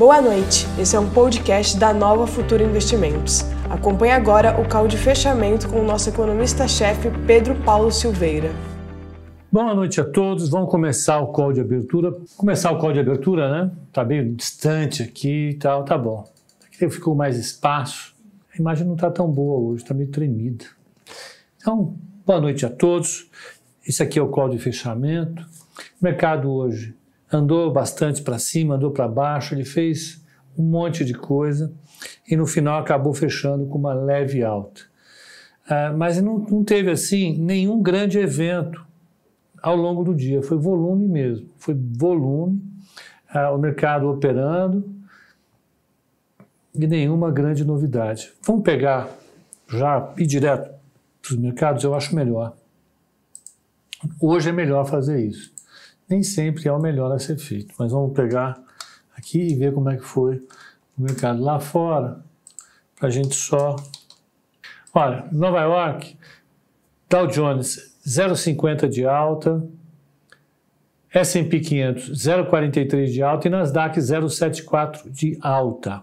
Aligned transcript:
Boa 0.00 0.18
noite, 0.22 0.66
esse 0.78 0.96
é 0.96 0.98
um 0.98 1.10
podcast 1.10 1.78
da 1.78 1.92
Nova 1.92 2.26
Futura 2.26 2.64
Investimentos. 2.64 3.42
Acompanhe 3.68 4.12
agora 4.12 4.58
o 4.58 4.66
call 4.66 4.88
de 4.88 4.96
fechamento 4.96 5.68
com 5.68 5.78
o 5.78 5.84
nosso 5.84 6.08
economista-chefe 6.08 7.10
Pedro 7.26 7.54
Paulo 7.66 7.92
Silveira. 7.92 8.48
Boa 9.52 9.74
noite 9.74 10.00
a 10.00 10.04
todos. 10.04 10.48
Vamos 10.48 10.70
começar 10.70 11.20
o 11.20 11.26
call 11.26 11.52
de 11.52 11.60
abertura. 11.60 12.16
Começar 12.34 12.72
o 12.72 12.78
call 12.78 12.94
de 12.94 13.00
abertura, 13.00 13.50
né? 13.50 13.70
Tá 13.92 14.02
meio 14.02 14.34
distante 14.34 15.02
aqui 15.02 15.50
e 15.50 15.54
tal, 15.58 15.84
tá 15.84 15.98
bom. 15.98 16.26
Aqui 16.64 16.88
ficou 16.88 17.14
mais 17.14 17.36
espaço. 17.36 18.14
A 18.54 18.58
imagem 18.58 18.86
não 18.86 18.96
tá 18.96 19.10
tão 19.10 19.30
boa 19.30 19.70
hoje, 19.70 19.84
tá 19.84 19.92
meio 19.92 20.10
tremida. 20.10 20.64
Então, 21.58 21.94
boa 22.24 22.40
noite 22.40 22.64
a 22.64 22.70
todos. 22.70 23.28
Esse 23.86 24.02
aqui 24.02 24.18
é 24.18 24.22
o 24.22 24.28
call 24.28 24.48
de 24.48 24.58
fechamento. 24.58 25.42
O 26.00 26.04
mercado 26.04 26.50
hoje 26.50 26.94
andou 27.32 27.72
bastante 27.72 28.22
para 28.22 28.38
cima, 28.38 28.74
andou 28.74 28.90
para 28.90 29.06
baixo, 29.06 29.54
ele 29.54 29.64
fez 29.64 30.24
um 30.58 30.62
monte 30.62 31.04
de 31.04 31.14
coisa 31.14 31.72
e 32.28 32.36
no 32.36 32.46
final 32.46 32.80
acabou 32.80 33.14
fechando 33.14 33.66
com 33.66 33.78
uma 33.78 33.94
leve 33.94 34.42
alta. 34.42 34.82
Uh, 35.66 35.96
mas 35.96 36.20
não, 36.20 36.38
não 36.38 36.64
teve 36.64 36.90
assim 36.90 37.38
nenhum 37.38 37.80
grande 37.80 38.18
evento 38.18 38.84
ao 39.62 39.76
longo 39.76 40.02
do 40.02 40.14
dia. 40.14 40.42
Foi 40.42 40.58
volume 40.58 41.06
mesmo, 41.06 41.48
foi 41.56 41.74
volume, 41.74 42.60
uh, 43.34 43.54
o 43.54 43.58
mercado 43.58 44.08
operando 44.08 44.84
e 46.74 46.86
nenhuma 46.86 47.30
grande 47.30 47.64
novidade. 47.64 48.32
Vamos 48.42 48.62
pegar 48.62 49.08
já 49.68 50.12
ir 50.18 50.26
direto 50.26 50.70
para 51.22 51.30
os 51.30 51.36
mercados, 51.36 51.84
eu 51.84 51.94
acho 51.94 52.14
melhor. 52.14 52.56
Hoje 54.20 54.48
é 54.48 54.52
melhor 54.52 54.86
fazer 54.86 55.24
isso. 55.24 55.52
Nem 56.10 56.24
sempre 56.24 56.68
é 56.68 56.72
o 56.72 56.80
melhor 56.80 57.12
a 57.12 57.20
ser 57.20 57.38
feito, 57.38 57.72
mas 57.78 57.92
vamos 57.92 58.12
pegar 58.12 58.60
aqui 59.16 59.52
e 59.52 59.54
ver 59.54 59.72
como 59.72 59.88
é 59.88 59.96
que 59.96 60.02
foi 60.02 60.44
o 60.98 61.02
mercado 61.02 61.40
lá 61.40 61.60
fora, 61.60 62.20
para 62.98 63.06
a 63.06 63.10
gente 63.10 63.36
só. 63.36 63.76
Olha, 64.92 65.28
Nova 65.30 65.60
York, 65.60 66.18
Dow 67.08 67.28
Jones 67.28 67.94
0,50 68.04 68.88
de 68.88 69.06
alta, 69.06 69.64
S&P 71.14 71.60
500 71.60 72.10
0,43 72.10 73.06
de 73.06 73.22
alta 73.22 73.46
e 73.46 73.50
Nasdaq 73.50 74.00
0,74 74.00 75.08
de 75.08 75.38
alta. 75.40 76.02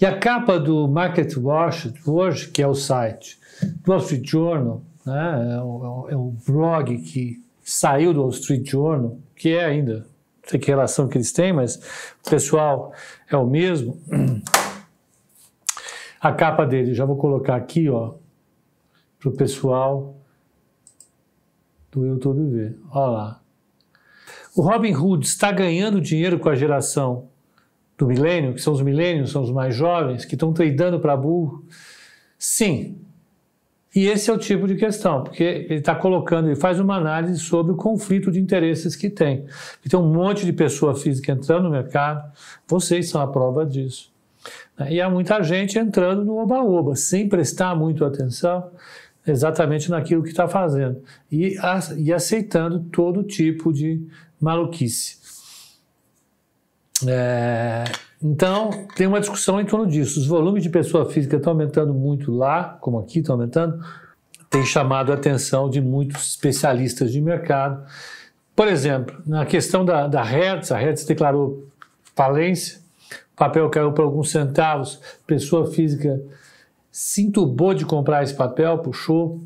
E 0.00 0.06
a 0.06 0.18
capa 0.18 0.58
do 0.58 0.88
Market 0.88 1.36
Watch 1.36 1.92
hoje, 2.06 2.48
que 2.48 2.62
é 2.62 2.66
o 2.66 2.74
site 2.74 3.38
do 3.82 3.90
Wall 3.90 4.00
Street 4.00 4.26
Journal, 4.26 4.82
né, 5.04 5.56
é, 5.56 5.60
o, 5.60 6.06
é 6.08 6.16
o 6.16 6.32
blog 6.46 6.96
que 6.98 7.42
saiu 7.70 8.14
do 8.14 8.20
Wall 8.20 8.30
Street 8.30 8.66
Journal, 8.66 9.18
que 9.36 9.50
é 9.50 9.64
ainda, 9.64 9.98
não 9.98 10.48
sei 10.48 10.58
que 10.58 10.70
relação 10.70 11.06
que 11.06 11.18
eles 11.18 11.32
têm, 11.32 11.52
mas 11.52 11.76
o 12.24 12.30
pessoal 12.30 12.94
é 13.30 13.36
o 13.36 13.46
mesmo. 13.46 14.00
A 16.20 16.32
capa 16.32 16.64
dele, 16.64 16.94
já 16.94 17.04
vou 17.04 17.16
colocar 17.16 17.56
aqui, 17.56 17.88
ó, 17.88 18.14
para 19.20 19.28
o 19.28 19.32
pessoal 19.36 20.16
do 21.92 22.06
YouTube 22.06 22.50
ver. 22.50 22.78
Olha 22.90 23.10
lá. 23.10 23.42
O 24.56 24.62
Robin 24.62 24.94
Hood 24.94 25.26
está 25.26 25.52
ganhando 25.52 26.00
dinheiro 26.00 26.38
com 26.38 26.48
a 26.48 26.54
geração 26.54 27.28
do 27.98 28.06
milênio, 28.06 28.54
que 28.54 28.62
são 28.62 28.72
os 28.72 28.80
milênios, 28.80 29.30
são 29.30 29.42
os 29.42 29.52
mais 29.52 29.74
jovens, 29.74 30.24
que 30.24 30.34
estão 30.34 30.52
tradando 30.52 30.98
para 30.98 31.16
burro? 31.16 31.64
Sim. 32.38 32.98
E 33.94 34.06
esse 34.06 34.30
é 34.30 34.32
o 34.32 34.38
tipo 34.38 34.68
de 34.68 34.76
questão, 34.76 35.24
porque 35.24 35.42
ele 35.42 35.76
está 35.80 35.94
colocando, 35.94 36.48
ele 36.48 36.56
faz 36.56 36.78
uma 36.78 36.96
análise 36.96 37.40
sobre 37.40 37.72
o 37.72 37.76
conflito 37.76 38.30
de 38.30 38.38
interesses 38.38 38.94
que 38.94 39.08
tem. 39.08 39.46
E 39.84 39.88
tem 39.88 39.98
um 39.98 40.12
monte 40.12 40.44
de 40.44 40.52
pessoa 40.52 40.94
física 40.94 41.32
entrando 41.32 41.64
no 41.64 41.70
mercado, 41.70 42.30
vocês 42.66 43.08
são 43.08 43.20
a 43.20 43.26
prova 43.26 43.64
disso. 43.64 44.12
E 44.88 45.00
há 45.00 45.08
muita 45.10 45.42
gente 45.42 45.78
entrando 45.78 46.24
no 46.24 46.36
oba-oba, 46.36 46.94
sem 46.94 47.28
prestar 47.28 47.74
muito 47.74 48.04
atenção, 48.04 48.70
exatamente 49.26 49.90
naquilo 49.90 50.22
que 50.22 50.30
está 50.30 50.46
fazendo 50.46 51.02
e, 51.30 51.56
e 51.96 52.12
aceitando 52.12 52.80
todo 52.92 53.22
tipo 53.22 53.72
de 53.72 54.00
maluquice. 54.40 55.18
É, 57.06 57.84
então, 58.22 58.86
tem 58.96 59.06
uma 59.06 59.20
discussão 59.20 59.60
em 59.60 59.64
torno 59.64 59.86
disso. 59.86 60.18
Os 60.18 60.26
volumes 60.26 60.62
de 60.62 60.70
pessoa 60.70 61.08
física 61.08 61.36
estão 61.36 61.52
aumentando 61.52 61.94
muito 61.94 62.32
lá, 62.32 62.76
como 62.80 62.98
aqui 62.98 63.20
estão 63.20 63.36
aumentando, 63.36 63.84
tem 64.50 64.64
chamado 64.64 65.12
a 65.12 65.14
atenção 65.14 65.70
de 65.70 65.80
muitos 65.80 66.30
especialistas 66.30 67.12
de 67.12 67.20
mercado. 67.20 67.84
Por 68.56 68.66
exemplo, 68.66 69.22
na 69.24 69.46
questão 69.46 69.84
da, 69.84 70.08
da 70.08 70.22
Hertz, 70.22 70.72
a 70.72 70.78
Hertz 70.78 71.04
declarou 71.04 71.68
falência, 72.16 72.80
o 73.34 73.36
papel 73.36 73.70
caiu 73.70 73.92
por 73.92 74.04
alguns 74.04 74.30
centavos, 74.30 75.00
pessoa 75.24 75.70
física 75.70 76.20
se 76.90 77.22
entubou 77.22 77.72
de 77.72 77.84
comprar 77.84 78.24
esse 78.24 78.34
papel, 78.34 78.78
puxou. 78.78 79.40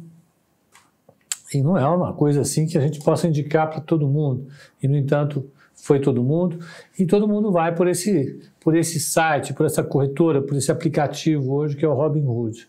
E 1.52 1.60
não 1.60 1.76
é 1.76 1.86
uma 1.86 2.14
coisa 2.14 2.40
assim 2.40 2.66
que 2.66 2.78
a 2.78 2.80
gente 2.80 3.00
possa 3.00 3.28
indicar 3.28 3.68
para 3.68 3.82
todo 3.82 4.08
mundo. 4.08 4.48
E, 4.82 4.88
no 4.88 4.96
entanto, 4.96 5.46
foi 5.82 5.98
todo 5.98 6.22
mundo. 6.22 6.60
E 6.96 7.04
todo 7.04 7.26
mundo 7.26 7.50
vai 7.50 7.74
por 7.74 7.88
esse, 7.88 8.40
por 8.60 8.76
esse 8.76 9.00
site, 9.00 9.52
por 9.52 9.66
essa 9.66 9.82
corretora, 9.82 10.40
por 10.40 10.56
esse 10.56 10.70
aplicativo 10.70 11.52
hoje 11.52 11.76
que 11.76 11.84
é 11.84 11.88
o 11.88 11.92
Robinhood. 11.92 12.68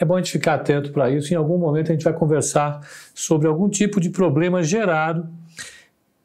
É 0.00 0.04
bom 0.04 0.14
a 0.14 0.18
gente 0.18 0.32
ficar 0.32 0.54
atento 0.54 0.90
para 0.90 1.10
isso. 1.10 1.32
Em 1.32 1.36
algum 1.36 1.58
momento 1.58 1.90
a 1.90 1.92
gente 1.92 2.04
vai 2.04 2.14
conversar 2.14 2.80
sobre 3.14 3.46
algum 3.46 3.68
tipo 3.68 4.00
de 4.00 4.08
problema 4.08 4.62
gerado 4.62 5.28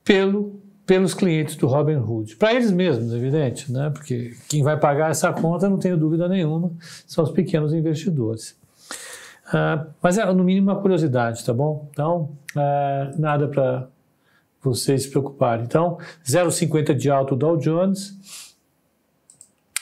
pelo 0.04 0.62
pelos 0.86 1.14
clientes 1.14 1.56
do 1.56 1.66
Robinhood. 1.66 2.36
Para 2.36 2.54
eles 2.54 2.70
mesmos, 2.70 3.14
evidente, 3.14 3.72
né? 3.72 3.90
porque 3.90 4.34
quem 4.50 4.62
vai 4.62 4.78
pagar 4.78 5.12
essa 5.12 5.32
conta, 5.32 5.70
não 5.70 5.78
tenho 5.78 5.96
dúvida 5.96 6.28
nenhuma, 6.28 6.72
são 7.08 7.24
os 7.24 7.32
pequenos 7.32 7.74
investidores. 7.74 8.58
Uh, 9.48 9.88
mas 10.02 10.18
é, 10.18 10.26
no 10.26 10.44
mínimo, 10.44 10.72
uma 10.72 10.82
curiosidade, 10.82 11.46
tá 11.46 11.54
bom? 11.54 11.88
Então, 11.90 12.32
uh, 12.54 13.18
nada 13.18 13.48
para 13.48 13.88
vocês 14.64 15.04
se 15.04 15.10
preocuparem. 15.10 15.66
Então, 15.66 15.98
0,50 16.26 16.94
de 16.94 17.10
alta 17.10 17.34
o 17.34 17.38
Dow 17.38 17.58
Jones, 17.58 18.18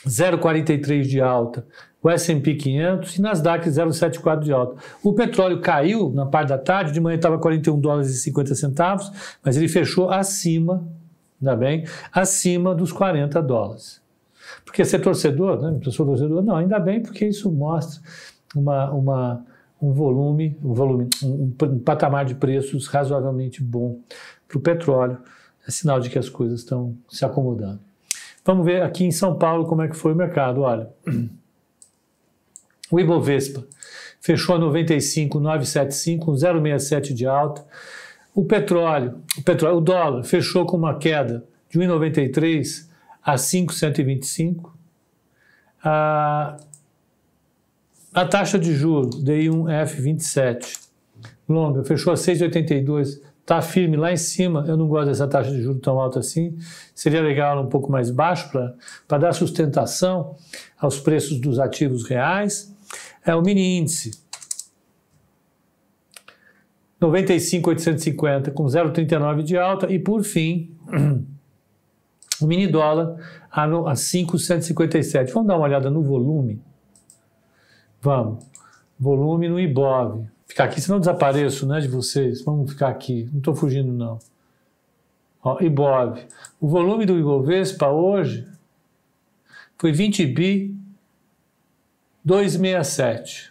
0,43 0.06 1.02
de 1.02 1.20
alta 1.20 1.66
o 2.02 2.10
S&P 2.10 2.54
500 2.54 3.16
e 3.16 3.22
Nasdaq 3.22 3.68
0,74 3.68 4.40
de 4.40 4.52
alta. 4.52 4.76
O 5.02 5.12
petróleo 5.12 5.60
caiu 5.60 6.10
na 6.10 6.26
parte 6.26 6.48
da 6.48 6.58
tarde, 6.58 6.92
de 6.92 7.00
manhã 7.00 7.16
estava 7.16 7.38
41 7.38 7.78
dólares 7.78 8.10
e 8.10 8.18
50 8.18 8.54
centavos, 8.54 9.10
mas 9.42 9.56
ele 9.56 9.68
fechou 9.68 10.10
acima, 10.10 10.84
ainda 11.40 11.54
bem, 11.54 11.84
acima 12.12 12.74
dos 12.74 12.90
40 12.90 13.40
dólares. 13.40 14.02
Porque 14.64 14.84
ser 14.84 14.98
torcedor, 14.98 15.60
né? 15.60 15.68
Eu 15.74 15.80
torcedor, 15.80 16.42
não, 16.42 16.56
ainda 16.56 16.78
bem, 16.80 17.00
porque 17.00 17.24
isso 17.26 17.50
mostra 17.50 18.02
uma, 18.54 18.90
uma, 18.90 19.46
um 19.80 19.92
volume, 19.92 20.58
um 20.62 20.74
volume, 20.74 21.08
um, 21.22 21.52
um 21.62 21.78
patamar 21.78 22.24
de 22.24 22.34
preços 22.34 22.88
razoavelmente 22.88 23.62
bom 23.62 24.00
para 24.52 24.58
o 24.58 24.60
petróleo. 24.60 25.18
É 25.66 25.70
sinal 25.70 26.00
de 26.00 26.10
que 26.10 26.18
as 26.18 26.28
coisas 26.28 26.60
estão 26.60 26.96
se 27.08 27.24
acomodando. 27.24 27.80
Vamos 28.44 28.66
ver 28.66 28.82
aqui 28.82 29.04
em 29.04 29.12
São 29.12 29.38
Paulo 29.38 29.66
como 29.66 29.82
é 29.82 29.88
que 29.88 29.96
foi 29.96 30.12
o 30.12 30.16
mercado. 30.16 30.60
Olha. 30.60 30.90
O 32.90 33.00
Ibovespa 33.00 33.64
fechou 34.20 34.56
a 34.56 34.58
95,975, 34.58 36.32
0,67 36.32 37.14
de 37.14 37.26
alta. 37.26 37.64
O 38.34 38.44
petróleo, 38.44 39.22
o 39.38 39.42
petróleo, 39.42 39.78
o 39.78 39.80
dólar 39.80 40.24
fechou 40.24 40.66
com 40.66 40.76
uma 40.76 40.98
queda 40.98 41.42
de 41.70 41.78
1,93 41.78 42.86
a 43.22 43.38
5,125. 43.38 44.76
A, 45.82 46.56
a 48.12 48.26
taxa 48.26 48.58
de 48.58 48.74
juros 48.74 49.24
DI1F27 49.24 50.82
longa 51.48 51.84
fechou 51.84 52.12
a 52.12 52.16
6,82, 52.16 53.20
está 53.42 53.60
firme 53.60 53.96
lá 53.96 54.10
em 54.10 54.16
cima. 54.16 54.64
Eu 54.66 54.76
não 54.76 54.88
gosto 54.88 55.08
dessa 55.08 55.28
taxa 55.28 55.50
de 55.50 55.62
juros 55.62 55.82
tão 55.82 56.00
alta 56.00 56.20
assim. 56.20 56.56
Seria 56.94 57.20
legal 57.20 57.62
um 57.62 57.68
pouco 57.68 57.92
mais 57.92 58.10
baixo 58.10 58.50
para 59.06 59.18
dar 59.18 59.32
sustentação 59.32 60.34
aos 60.78 60.98
preços 60.98 61.38
dos 61.38 61.58
ativos 61.58 62.08
reais 62.08 62.72
é 63.24 63.34
o 63.34 63.42
mini 63.42 63.78
índice. 63.78 64.22
95,850 67.00 68.52
com 68.52 68.64
0,39 68.64 69.42
de 69.42 69.56
alta 69.56 69.92
e 69.92 69.98
por 69.98 70.22
fim 70.22 70.76
o 72.40 72.46
mini 72.46 72.68
dólar 72.68 73.16
a 73.50 73.96
5,157. 73.96 75.32
Vamos 75.32 75.48
dar 75.48 75.56
uma 75.56 75.64
olhada 75.64 75.90
no 75.90 76.02
volume? 76.02 76.60
Vamos. 78.00 78.44
Volume 78.98 79.48
no 79.48 79.58
IBOV. 79.58 80.26
Ficar 80.52 80.64
aqui, 80.64 80.82
senão 80.82 81.00
desapareço 81.00 81.66
né, 81.66 81.80
de 81.80 81.88
vocês. 81.88 82.44
Vamos 82.44 82.72
ficar 82.72 82.88
aqui. 82.88 83.26
Não 83.32 83.38
estou 83.38 83.54
fugindo, 83.54 83.90
não. 83.90 84.18
Ó, 85.42 85.58
IBOV. 85.58 86.26
O 86.60 86.68
volume 86.68 87.06
do 87.06 87.18
Ibovespa 87.18 87.88
hoje 87.88 88.46
foi 89.78 89.92
20 89.92 90.26
bi 90.26 90.76
267. 92.22 93.50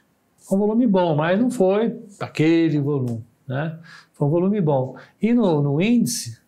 Um 0.51 0.59
volume 0.59 0.85
bom, 0.85 1.15
mas 1.15 1.39
não 1.39 1.49
foi 1.49 1.99
aquele 2.19 2.79
volume, 2.79 3.25
né? 3.47 3.79
Foi 4.13 4.27
um 4.27 4.29
volume 4.29 4.61
bom. 4.61 4.95
E 5.19 5.33
no, 5.33 5.59
no 5.59 5.81
índice, 5.81 6.39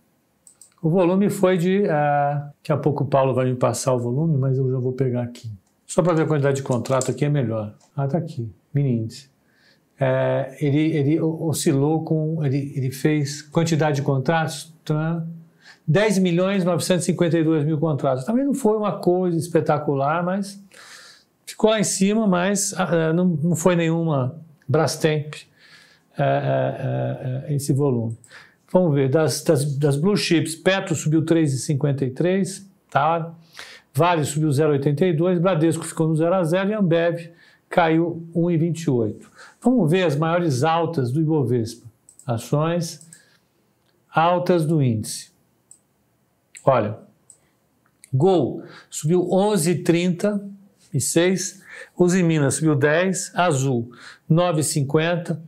O 0.84 0.88
volume 0.88 1.32
foi 1.32 1.58
de. 1.58 1.80
Uh, 1.80 2.52
daqui 2.58 2.72
a 2.72 2.78
pouco 2.78 3.06
o 3.06 3.08
Paulo 3.08 3.34
vai 3.34 3.46
me 3.46 3.56
passar 3.56 3.96
o 3.96 4.00
volume, 4.00 4.38
mas 4.38 4.56
eu 4.60 4.70
já 4.70 4.78
vou 4.78 4.94
pegar 4.94 5.24
aqui. 5.24 5.52
Só 5.88 6.04
para 6.04 6.14
ver 6.14 6.24
a 6.24 6.28
quantidade 6.28 6.58
de 6.58 6.64
contrato 6.64 7.10
aqui 7.10 7.26
é 7.26 7.30
melhor. 7.30 7.74
Ah, 7.96 8.08
tá 8.08 8.20
aqui, 8.20 8.48
mini 8.72 8.98
índice. 8.98 9.33
É, 10.00 10.58
ele, 10.60 10.98
ele 10.98 11.22
oscilou 11.22 12.04
com. 12.04 12.44
Ele, 12.44 12.74
ele 12.76 12.92
fez 12.92 13.42
quantidade 13.42 13.98
de 13.98 14.02
contratos. 14.02 14.74
Tá? 14.84 15.26
10 15.88 16.20
milhões 16.20 16.64
952 16.64 17.66
mil 17.66 17.78
contratos. 17.78 18.24
Também 18.24 18.46
não 18.46 18.54
foi 18.54 18.78
uma 18.78 19.00
coisa 19.00 19.38
espetacular, 19.38 20.24
mas 20.24 20.62
ficou 21.46 21.70
lá 21.70 21.80
em 21.80 21.84
cima, 21.84 22.26
mas 22.28 22.72
uh, 22.74 23.14
não, 23.14 23.26
não 23.26 23.56
foi 23.56 23.76
nenhuma 23.76 24.36
Brastemp 24.68 25.36
uh, 26.18 27.48
uh, 27.50 27.54
esse 27.54 27.74
volume. 27.74 28.18
Vamos 28.72 28.96
ver, 28.96 29.10
das, 29.10 29.44
das, 29.44 29.78
das 29.78 29.96
blue 29.96 30.18
chips, 30.18 30.56
Petro 30.56 30.96
subiu 30.96 31.22
3,53, 31.24 32.64
tá? 32.90 33.32
Vale 33.94 34.24
subiu 34.24 34.50
0,82, 34.50 35.40
Bradesco 35.40 35.86
ficou 35.86 36.08
no 36.08 36.16
0 36.16 36.34
a 36.34 36.44
0 36.44 36.70
e 36.72 36.74
Ambev 36.74 37.30
caiu 37.74 38.24
1,28. 38.36 39.26
Vamos 39.60 39.90
ver 39.90 40.04
as 40.04 40.16
maiores 40.16 40.64
altas 40.64 41.12
do 41.12 41.20
Ibovespa. 41.20 41.88
Ações 42.24 43.10
altas 44.14 44.64
do 44.64 44.80
índice. 44.80 45.32
Olha, 46.64 47.00
Gol 48.14 48.62
subiu 48.92 49.28
11,36, 49.28 51.64
Uzi 51.98 52.22
Minas 52.22 52.54
subiu 52.56 52.76
10, 52.76 53.32
Azul 53.34 53.92
9,50, 54.30 55.40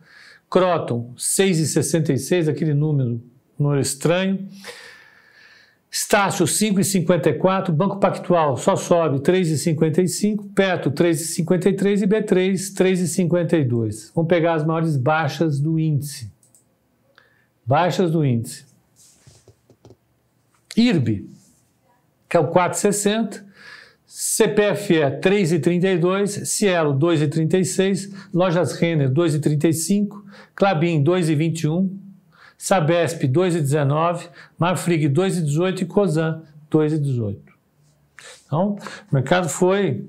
Croton, 0.50 1.14
6,66, 1.16 2.50
aquele 2.50 2.74
número, 2.74 3.22
número 3.58 3.80
estranho. 3.80 4.50
Estácio, 5.98 6.46
5,54. 6.46 7.72
Banco 7.72 8.02
Pactual 8.02 8.58
só 8.58 8.76
sobe 8.76 9.20
3,55. 9.20 10.54
Petro, 10.54 10.92
3,53. 10.92 12.02
E 12.02 12.06
B3, 12.06 12.54
3,52. 12.76 14.12
Vamos 14.14 14.28
pegar 14.28 14.56
as 14.56 14.66
maiores 14.66 14.98
baixas 14.98 15.58
do 15.58 15.80
índice. 15.80 16.30
Baixas 17.66 18.12
do 18.12 18.26
índice. 18.26 18.66
IRB, 20.76 21.30
que 22.28 22.36
é 22.36 22.42
o 22.42 22.52
4,60. 22.52 23.46
CPFE 24.06 25.20
3,32, 25.22 26.46
Cielo 26.46 26.94
2,36, 26.94 28.14
Lojas 28.34 28.74
Renner 28.74 29.10
2,35, 29.10 30.24
Clabin 30.54 31.04
2,21, 31.04 31.90
Sabesp 32.58 33.24
2,19, 33.28 34.30
Marfrig 34.58 35.10
2,18 35.10 35.82
e 35.82 35.86
Cosan 35.86 36.44
2,18. 36.72 37.38
Então, 38.46 38.78
o 39.12 39.16
mercado 39.16 39.50
foi, 39.50 40.08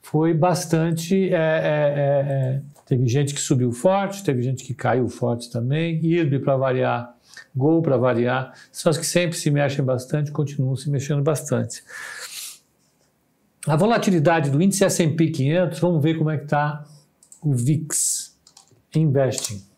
foi 0.00 0.34
bastante. 0.34 1.32
É, 1.32 1.36
é, 1.36 1.38
é, 1.38 2.32
é, 2.32 2.62
teve 2.86 3.06
gente 3.06 3.34
que 3.34 3.40
subiu 3.40 3.72
forte, 3.72 4.22
teve 4.22 4.42
gente 4.42 4.64
que 4.64 4.74
caiu 4.74 5.08
forte 5.08 5.50
também, 5.50 5.98
IRB 6.04 6.40
para 6.40 6.56
variar, 6.56 7.14
Gol 7.54 7.82
para 7.82 7.96
variar, 7.96 8.54
são 8.70 8.90
as 8.90 8.98
que 8.98 9.06
sempre 9.06 9.36
se 9.36 9.50
mexem 9.50 9.84
bastante, 9.84 10.30
continuam 10.30 10.76
se 10.76 10.90
mexendo 10.90 11.22
bastante. 11.22 11.82
A 13.66 13.76
volatilidade 13.76 14.50
do 14.50 14.60
índice 14.60 14.84
S&P 14.84 15.30
500, 15.30 15.78
vamos 15.78 16.02
ver 16.02 16.18
como 16.18 16.30
é 16.30 16.36
que 16.36 16.44
está 16.44 16.84
o 17.40 17.54
VIX 17.54 18.36
Investing. 18.94 19.71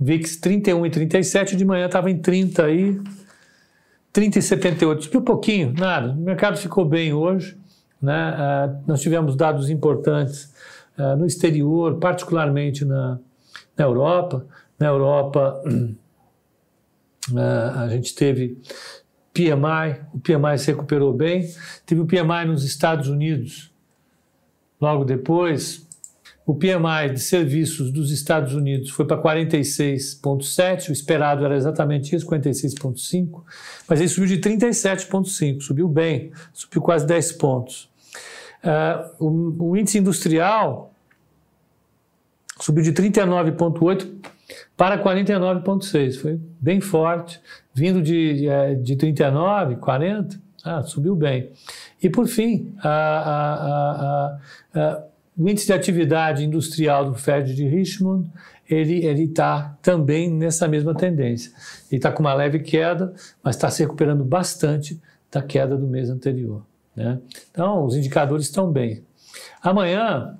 VIX 0.00 0.40
31,37, 0.40 1.56
de 1.56 1.64
manhã 1.64 1.86
estava 1.86 2.10
em 2.10 2.18
30 2.18 2.64
aí, 2.64 3.00
30,78, 4.14 5.02
subiu 5.02 5.20
um 5.20 5.24
pouquinho, 5.24 5.72
nada. 5.76 6.12
O 6.12 6.16
mercado 6.16 6.56
ficou 6.56 6.84
bem 6.84 7.12
hoje, 7.12 7.58
né? 8.00 8.32
Uh, 8.32 8.82
nós 8.86 9.00
tivemos 9.00 9.36
dados 9.36 9.68
importantes 9.70 10.52
uh, 10.96 11.16
no 11.16 11.26
exterior, 11.26 11.98
particularmente 11.98 12.84
na, 12.84 13.18
na 13.76 13.84
Europa. 13.84 14.46
Na 14.78 14.86
Europa, 14.86 15.60
uh, 17.30 17.38
a 17.78 17.88
gente 17.88 18.14
teve 18.14 18.60
PMI, 19.32 20.00
o 20.14 20.20
PMI 20.20 20.58
se 20.58 20.70
recuperou 20.70 21.12
bem. 21.12 21.48
Teve 21.84 22.00
o 22.00 22.06
PMI 22.06 22.46
nos 22.46 22.64
Estados 22.64 23.08
Unidos 23.08 23.72
logo 24.80 25.04
depois. 25.04 25.87
O 26.48 26.54
PMI 26.54 27.12
de 27.12 27.20
serviços 27.20 27.92
dos 27.92 28.10
Estados 28.10 28.54
Unidos 28.54 28.88
foi 28.88 29.04
para 29.06 29.20
46,7, 29.22 30.88
o 30.88 30.92
esperado 30.92 31.44
era 31.44 31.54
exatamente 31.54 32.16
isso, 32.16 32.26
46,5, 32.26 33.42
mas 33.86 34.00
ele 34.00 34.08
subiu 34.08 34.28
de 34.28 34.38
37,5, 34.38 35.60
subiu 35.60 35.86
bem, 35.86 36.32
subiu 36.54 36.80
quase 36.80 37.06
10 37.06 37.32
pontos. 37.32 37.90
Uh, 38.64 39.26
o, 39.26 39.72
o 39.72 39.76
índice 39.76 39.98
industrial 39.98 40.90
subiu 42.58 42.82
de 42.82 42.94
39,8 42.94 44.08
para 44.74 45.04
49,6, 45.04 46.18
foi 46.18 46.40
bem 46.58 46.80
forte, 46.80 47.38
vindo 47.74 48.00
de, 48.00 48.46
de 48.82 48.96
39, 48.96 49.76
40, 49.76 50.40
ah, 50.64 50.82
subiu 50.82 51.14
bem. 51.14 51.52
E 52.02 52.08
por 52.08 52.26
fim, 52.26 52.74
a, 52.82 52.88
a, 52.88 54.80
a, 54.80 55.07
o 55.38 55.48
índice 55.48 55.66
de 55.66 55.72
atividade 55.72 56.44
industrial 56.44 57.04
do 57.04 57.14
Fed 57.14 57.54
de 57.54 57.64
Richmond, 57.64 58.28
ele 58.68 59.22
está 59.22 59.78
também 59.80 60.28
nessa 60.30 60.66
mesma 60.66 60.94
tendência. 60.94 61.52
Ele 61.90 61.98
está 61.98 62.10
com 62.10 62.20
uma 62.20 62.34
leve 62.34 62.58
queda, 62.58 63.14
mas 63.42 63.54
está 63.54 63.70
se 63.70 63.82
recuperando 63.82 64.24
bastante 64.24 65.00
da 65.30 65.40
queda 65.40 65.76
do 65.76 65.86
mês 65.86 66.10
anterior. 66.10 66.62
Né? 66.94 67.20
Então, 67.50 67.84
os 67.84 67.94
indicadores 67.94 68.46
estão 68.46 68.70
bem. 68.70 69.04
Amanhã, 69.62 70.36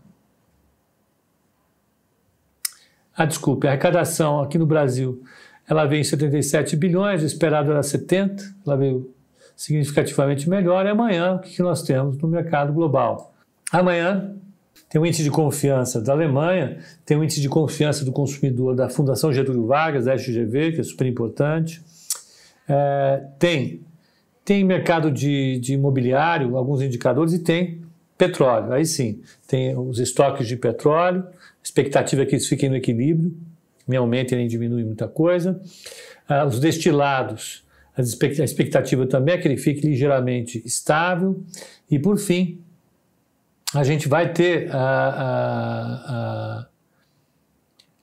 ah, 3.17 3.25
desculpe, 3.25 3.67
a 3.67 3.71
arrecadação 3.71 4.41
aqui 4.41 4.59
no 4.59 4.67
Brasil 4.67 5.23
ela 5.69 5.85
veio 5.85 6.01
em 6.01 6.05
77 6.05 6.75
bilhões, 6.77 7.23
o 7.23 7.27
esperado 7.27 7.71
era 7.71 7.83
70, 7.83 8.43
ela 8.67 8.77
veio 8.77 9.15
significativamente 9.55 10.49
melhor. 10.49 10.87
E 10.87 10.89
amanhã, 10.89 11.35
o 11.35 11.41
que 11.41 11.63
nós 11.63 11.83
temos 11.83 12.17
no 12.19 12.27
mercado 12.27 12.73
global? 12.73 13.35
Amanhã 13.71 14.35
tem 14.89 15.01
o 15.01 15.07
índice 15.07 15.23
de 15.23 15.31
confiança 15.31 16.01
da 16.01 16.13
Alemanha, 16.13 16.79
tem 17.05 17.17
o 17.17 17.25
índice 17.25 17.41
de 17.41 17.49
confiança 17.49 18.05
do 18.05 18.13
consumidor 18.13 18.75
da 18.75 18.89
Fundação 18.89 19.33
Getúlio 19.33 19.67
Vargas, 19.67 20.07
da 20.07 20.19
FGV, 20.19 20.73
que 20.73 20.81
é 20.81 20.85
super 20.85 21.07
importante. 21.07 21.83
É, 22.69 23.25
tem, 23.39 23.83
tem 24.45 24.65
mercado 24.65 25.11
de, 25.11 25.59
de 25.59 25.75
imobiliário, 25.75 26.57
alguns 26.57 26.81
indicadores, 26.81 27.33
e 27.33 27.39
tem 27.39 27.83
petróleo. 28.17 28.73
Aí 28.73 28.85
sim, 28.85 29.21
tem 29.47 29.77
os 29.77 29.99
estoques 29.99 30.47
de 30.47 30.57
petróleo, 30.57 31.25
expectativa 31.63 32.23
é 32.23 32.27
que 32.27 32.35
eles 32.35 32.47
fiquem 32.47 32.69
no 32.69 32.77
equilíbrio, 32.77 33.35
nem 33.87 33.99
aumenta 33.99 34.37
nem 34.37 34.49
diminui 34.49 34.85
muita 34.85 35.07
coisa. 35.07 35.61
Ah, 36.29 36.45
os 36.45 36.61
destilados, 36.61 37.65
a 37.97 38.03
expectativa 38.45 39.07
também 39.07 39.35
é 39.35 39.39
que 39.39 39.49
ele 39.49 39.57
fique 39.57 39.87
ligeiramente 39.87 40.63
estável. 40.65 41.43
E, 41.91 41.99
por 41.99 42.19
fim, 42.19 42.61
a 43.75 43.85
gente 43.85 44.09
vai 44.09 44.33
ter 44.33 44.75
a, 44.75 44.79
a, 44.79 46.67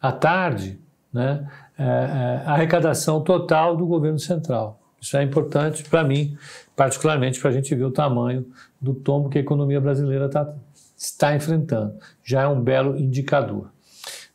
a, 0.02 0.10
a 0.10 0.12
tarde 0.12 0.80
né, 1.12 1.48
a, 1.78 1.84
é, 1.84 1.88
é, 1.88 2.44
a 2.46 2.54
arrecadação 2.54 3.22
total 3.22 3.76
do 3.76 3.86
governo 3.86 4.20
central. 4.20 4.80
Isso 5.02 5.16
é 5.18 5.24
importante 5.24 5.84
para 5.84 6.04
mim, 6.04 6.38
particularmente 6.76 7.40
para 7.40 7.50
a 7.50 7.54
gente 7.54 7.74
ver 7.74 7.84
o 7.84 7.92
tamanho 7.92 8.46
do 8.82 8.94
tombo 8.94 9.30
que 9.30 9.38
a 9.38 9.42
economia 9.42 9.80
brasileira 9.80 10.28
tá, 10.28 10.54
está 10.98 11.36
enfrentando. 11.36 11.96
Já 12.24 12.42
é 12.42 12.48
um 12.48 12.60
belo 12.60 12.98
indicador. 12.98 13.72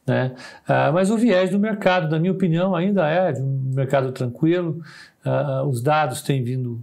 Né? 0.07 0.35
Ah, 0.67 0.91
mas 0.93 1.11
o 1.11 1.17
viés 1.17 1.51
do 1.51 1.59
mercado, 1.59 2.11
na 2.11 2.19
minha 2.19 2.33
opinião, 2.33 2.75
ainda 2.75 3.09
é 3.09 3.33
de 3.33 3.41
um 3.41 3.73
mercado 3.75 4.13
tranquilo. 4.13 4.81
Ah, 5.25 5.65
os 5.65 5.83
dados 5.83 6.23
têm 6.23 6.43
vindo 6.43 6.83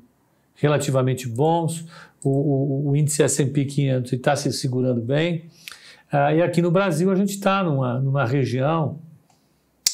relativamente 0.58 1.28
bons, 1.28 1.86
o, 2.24 2.30
o, 2.30 2.90
o 2.90 2.96
índice 2.96 3.24
S&P 3.24 3.66
500 3.66 4.14
está 4.14 4.36
se 4.36 4.52
segurando 4.52 5.02
bem. 5.02 5.46
Ah, 6.12 6.34
e 6.34 6.42
aqui 6.42 6.62
no 6.62 6.72
Brasil 6.72 7.10
a 7.12 7.16
gente 7.16 7.30
está 7.30 7.64
numa, 7.64 8.00
numa 8.00 8.26
região 8.26 9.00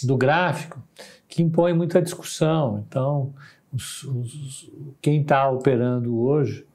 do 0.03 0.17
gráfico 0.17 0.82
que 1.27 1.41
impõe 1.41 1.74
muita 1.74 2.01
discussão. 2.01 2.84
Então, 2.88 3.34
os, 3.72 4.03
os, 4.03 4.72
quem 5.01 5.22
está 5.22 5.50
operando 5.50 6.20
hoje 6.20 6.65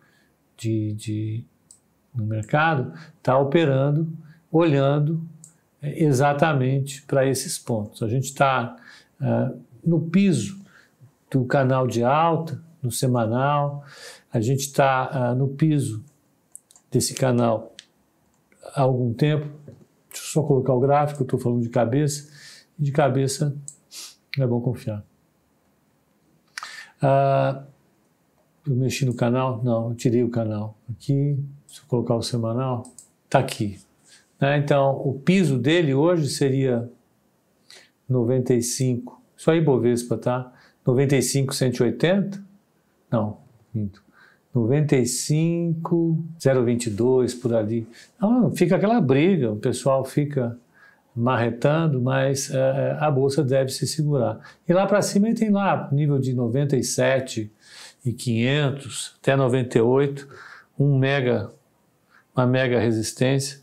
de, 0.57 0.93
de, 0.95 1.45
no 2.15 2.27
mercado 2.27 2.93
está 3.19 3.39
operando 3.39 4.13
olhando 4.51 5.23
exatamente 5.81 7.03
para 7.03 7.27
esses 7.27 7.59
pontos. 7.59 8.03
A 8.03 8.09
gente 8.09 8.25
está 8.25 8.77
uh, 9.21 9.61
no 9.85 10.01
piso 10.01 10.61
do 11.31 11.45
canal 11.45 11.87
de 11.87 12.03
alta, 12.03 12.61
no 12.83 12.91
semanal, 12.91 13.85
a 14.33 14.41
gente 14.41 14.61
está 14.61 15.33
uh, 15.33 15.35
no 15.35 15.49
piso 15.49 16.05
desse 16.91 17.15
canal 17.15 17.75
há 18.75 18.83
algum 18.83 19.13
tempo. 19.13 19.47
Deixa 20.11 20.27
eu 20.27 20.33
só 20.33 20.43
colocar 20.43 20.73
o 20.73 20.81
gráfico, 20.81 21.23
estou 21.23 21.39
falando 21.39 21.63
de 21.63 21.69
cabeça, 21.69 22.31
de 22.79 22.93
cabeça 22.93 23.57
é 24.39 24.47
bom 24.47 24.61
confiar. 24.61 25.05
Uh, 27.03 27.65
Eu 28.67 28.77
mexi 28.77 29.07
no 29.07 29.15
canal? 29.15 29.63
Não, 29.65 29.91
eu 29.91 29.95
tirei 29.95 30.23
o 30.23 30.29
canal. 30.29 30.77
Aqui, 30.91 31.39
se 31.67 31.81
eu 31.81 31.85
colocar 31.89 32.15
o 32.17 32.23
semanal, 32.23 32.83
está 33.25 33.39
aqui. 33.39 33.79
Né? 34.39 34.59
Então, 34.59 34.97
o 35.05 35.19
piso 35.19 35.59
dele 35.59 35.95
hoje 35.95 36.29
seria 36.29 36.91
95, 38.09 39.21
só 39.37 39.53
aí 39.53 39.61
Bovespa, 39.61 40.19
tá? 40.19 40.53
95, 40.85 41.55
180? 41.55 42.48
Não, 43.11 43.39
minto. 43.75 44.03
95, 44.55 46.25
022 46.65 47.35
por 47.35 47.55
ali. 47.55 47.87
Então, 48.17 48.51
fica 48.53 48.77
aquela 48.77 49.01
briga, 49.01 49.53
o 49.53 49.57
pessoal 49.57 50.05
fica 50.05 50.57
marretando, 51.15 52.01
mas 52.01 52.51
é, 52.51 52.97
a 53.01 53.11
bolsa 53.11 53.43
deve 53.43 53.71
se 53.71 53.87
segurar. 53.87 54.39
E 54.69 54.73
lá 54.73 54.87
para 54.87 55.03
cima 55.03 55.33
tem 55.35 55.51
lá 55.51 55.89
nível 55.93 56.19
de 56.19 56.33
97 56.33 57.51
e 58.05 58.13
500 58.13 59.17
até 59.21 59.37
98, 59.37 60.29
um 60.79 60.97
mega, 60.97 61.51
uma 62.35 62.47
mega 62.47 62.79
resistência. 62.79 63.61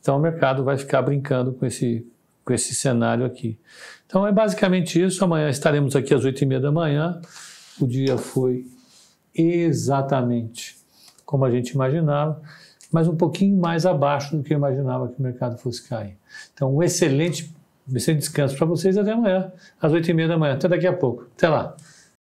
Então 0.00 0.16
o 0.16 0.20
mercado 0.20 0.64
vai 0.64 0.76
ficar 0.76 1.02
brincando 1.02 1.52
com 1.52 1.64
esse, 1.64 2.06
com 2.44 2.52
esse 2.52 2.74
cenário 2.74 3.24
aqui. 3.24 3.58
Então 4.06 4.26
é 4.26 4.32
basicamente 4.32 5.00
isso. 5.02 5.24
Amanhã 5.24 5.48
estaremos 5.48 5.94
aqui 5.94 6.12
às 6.12 6.24
8 6.24 6.42
e 6.42 6.46
meia 6.46 6.60
da 6.60 6.72
manhã. 6.72 7.20
O 7.80 7.86
dia 7.86 8.18
foi 8.18 8.66
exatamente 9.36 10.76
como 11.24 11.44
a 11.44 11.50
gente 11.50 11.70
imaginava 11.70 12.40
mas 12.90 13.08
um 13.08 13.16
pouquinho 13.16 13.56
mais 13.58 13.84
abaixo 13.84 14.36
do 14.36 14.42
que 14.42 14.54
eu 14.54 14.58
imaginava 14.58 15.08
que 15.08 15.18
o 15.18 15.22
mercado 15.22 15.58
fosse 15.58 15.86
cair. 15.88 16.16
Então, 16.54 16.74
um 16.74 16.82
excelente, 16.82 17.54
excelente 17.92 18.20
descanso 18.20 18.56
para 18.56 18.66
vocês 18.66 18.96
até 18.96 19.12
amanhã, 19.12 19.52
às 19.80 19.92
oito 19.92 20.10
e 20.10 20.14
meia 20.14 20.28
da 20.28 20.38
manhã. 20.38 20.54
Até 20.54 20.68
daqui 20.68 20.86
a 20.86 20.92
pouco. 20.92 21.26
Até 21.36 21.48
lá. 21.48 21.76